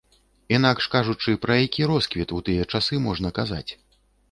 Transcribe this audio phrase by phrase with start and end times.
[0.57, 3.67] Інакш кажучы, пра які росквіт у тыя часы можна казаць?